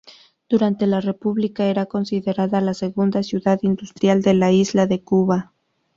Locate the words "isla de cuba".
4.51-5.53